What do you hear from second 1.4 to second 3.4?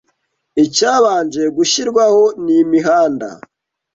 gushyirwaho ni imihanda